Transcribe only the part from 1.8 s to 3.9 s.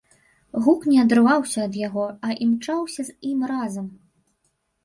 яго, а імчаўся з ім разам.